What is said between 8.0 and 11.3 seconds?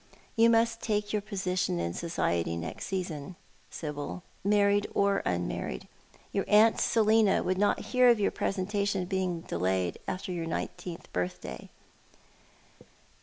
of your presentation being delayed after your nineteenth